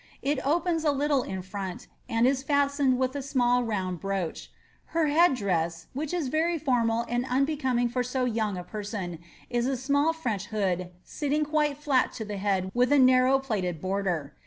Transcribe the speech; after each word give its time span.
It 0.23 0.39
opens 0.43 0.83
a 0.83 0.89
little 0.91 1.21
in 1.21 1.43
front, 1.43 1.85
and 2.09 2.25
is 2.25 2.41
fastened 2.41 2.97
witii 2.97 3.17
a 3.17 3.21
small 3.21 3.63
round 3.63 3.99
broach, 3.99 4.49
ller 4.95 5.05
head 5.09 5.35
dress, 5.35 5.85
which 5.93 6.11
is 6.11 6.27
very 6.29 6.57
formal 6.57 7.05
and 7.07 7.23
unbecoming 7.29 7.87
for 7.87 8.01
so 8.01 8.25
young 8.25 8.57
a 8.57 8.63
person, 8.63 9.19
is 9.51 9.67
a 9.67 9.77
small 9.77 10.11
French 10.11 10.47
hood 10.47 10.89
sitting 11.03 11.45
quite 11.45 11.77
fiat 11.77 12.13
to 12.13 12.25
the 12.25 12.37
head 12.37 12.71
with 12.73 12.91
a 12.91 12.97
narrow 12.97 13.37
plaited 13.37 13.79
border. 13.79 14.33